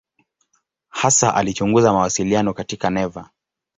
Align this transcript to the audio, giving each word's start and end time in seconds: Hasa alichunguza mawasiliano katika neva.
Hasa 0.89 1.35
alichunguza 1.35 1.93
mawasiliano 1.93 2.53
katika 2.53 2.89
neva. 2.89 3.29